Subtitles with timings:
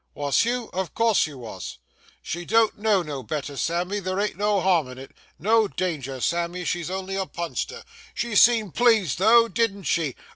[0.15, 0.71] 'Wos you?
[0.73, 1.77] of course you wos.'
[2.23, 6.89] 'She don't know no better, Sammy, there ain't no harm in it,—no danger, Sammy; she's
[6.89, 7.83] only a punster.
[8.15, 10.15] She seemed pleased, though, didn't she?